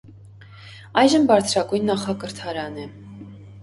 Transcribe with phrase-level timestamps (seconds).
[1.03, 2.93] Այժմ բարձրագույն նախակրթարան է։